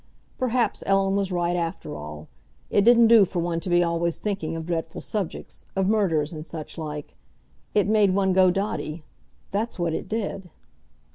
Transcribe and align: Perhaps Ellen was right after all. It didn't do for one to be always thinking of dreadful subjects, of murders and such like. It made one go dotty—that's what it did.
Perhaps 0.39 0.81
Ellen 0.87 1.15
was 1.15 1.31
right 1.31 1.55
after 1.55 1.95
all. 1.95 2.27
It 2.71 2.81
didn't 2.83 3.05
do 3.05 3.23
for 3.23 3.37
one 3.37 3.59
to 3.59 3.69
be 3.69 3.83
always 3.83 4.17
thinking 4.17 4.55
of 4.55 4.65
dreadful 4.65 4.99
subjects, 4.99 5.63
of 5.75 5.87
murders 5.87 6.33
and 6.33 6.43
such 6.43 6.75
like. 6.79 7.15
It 7.75 7.87
made 7.87 8.15
one 8.15 8.33
go 8.33 8.49
dotty—that's 8.49 9.77
what 9.77 9.93
it 9.93 10.09
did. 10.09 10.49